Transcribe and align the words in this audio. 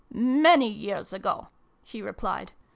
"Many 0.49 0.67
years 0.67 1.13
ago," 1.13 1.49
he 1.83 2.01
replied. 2.01 2.53